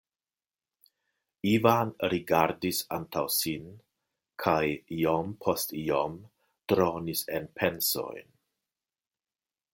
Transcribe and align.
Ivan 1.49 1.91
rigardis 2.13 2.79
antaŭ 2.97 3.23
sin 3.35 3.67
kaj 4.45 4.63
iom 5.01 5.37
post 5.45 5.77
iom 5.83 6.17
dronis 6.73 7.25
en 7.41 7.49
pensojn. 7.61 8.27